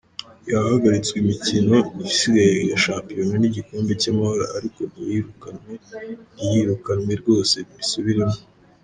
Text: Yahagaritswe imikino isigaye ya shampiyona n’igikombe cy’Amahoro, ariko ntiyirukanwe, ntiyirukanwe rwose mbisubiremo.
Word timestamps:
Yahagaritswe 0.51 1.15
imikino 1.23 1.75
isigaye 2.09 2.55
ya 2.71 2.77
shampiyona 2.83 3.33
n’igikombe 3.39 3.91
cy’Amahoro, 4.01 4.43
ariko 4.57 4.79
ntiyirukanwe, 4.91 5.73
ntiyirukanwe 6.35 7.11
rwose 7.21 7.55
mbisubiremo. 7.69 8.39